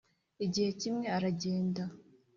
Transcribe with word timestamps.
igihe 0.45 0.69
kimwe 0.81 1.05
aragenda 1.17 1.83